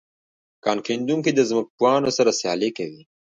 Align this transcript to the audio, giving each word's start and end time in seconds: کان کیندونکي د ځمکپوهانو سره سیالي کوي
کان 0.63 0.77
کیندونکي 0.85 1.31
د 1.33 1.39
ځمکپوهانو 1.49 2.09
سره 2.17 2.31
سیالي 2.39 2.69
کوي 2.77 3.01